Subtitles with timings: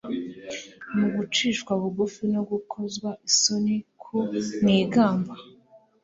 [0.97, 4.15] mu gucishwa bugufi no gukozwa isoni, ku
[4.65, 5.33] nigamba.